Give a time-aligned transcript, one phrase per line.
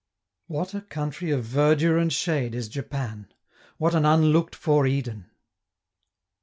[0.47, 3.31] What a country of verdure and shade is Japan;
[3.77, 5.29] what an unlooked for Eden!